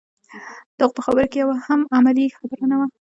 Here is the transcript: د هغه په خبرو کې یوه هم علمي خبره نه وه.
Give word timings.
د 0.77 0.79
هغه 0.81 0.93
په 0.95 0.99
خبرو 1.05 1.29
کې 1.31 1.37
یوه 1.43 1.55
هم 1.67 1.79
علمي 1.95 2.25
خبره 2.37 2.65
نه 2.71 2.75
وه. 2.79 2.85